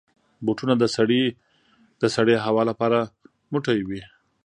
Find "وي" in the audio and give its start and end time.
3.87-4.01